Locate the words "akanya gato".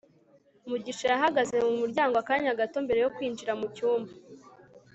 2.21-2.77